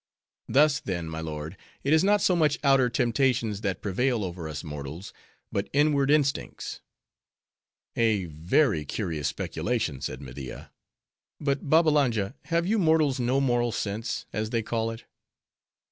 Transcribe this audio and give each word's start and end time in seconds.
Thus, 0.49 0.79
then, 0.79 1.07
my 1.07 1.21
lord, 1.21 1.55
it 1.83 1.93
is 1.93 2.03
not 2.03 2.21
so 2.21 2.35
much 2.35 2.57
outer 2.63 2.89
temptations 2.89 3.61
that 3.61 3.83
prevail 3.83 4.23
over 4.23 4.49
us 4.49 4.63
mortals; 4.63 5.13
but 5.51 5.69
inward 5.73 6.09
instincts." 6.09 6.79
"A 7.95 8.25
very 8.25 8.83
curious 8.83 9.27
speculation," 9.27 10.01
said 10.01 10.19
Media. 10.19 10.71
But 11.39 11.69
Babbalanja, 11.69 12.33
have 12.45 12.65
you 12.65 12.79
mortals 12.79 13.19
no 13.19 13.39
moral 13.39 13.71
sense, 13.71 14.25
as 14.33 14.49
they 14.49 14.63
call 14.63 14.89
it?" 14.89 15.03